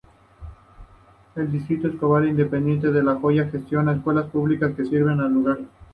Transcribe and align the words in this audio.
El 1.35 1.51
Distrito 1.51 1.87
Escolar 1.87 2.27
Independiente 2.27 2.91
de 2.91 3.03
La 3.03 3.17
Joya 3.17 3.47
gestiona 3.51 3.93
escuelas 3.93 4.31
públicas 4.31 4.73
que 4.75 4.83
sirven 4.85 5.19
al 5.19 5.31
lugar. 5.31 5.59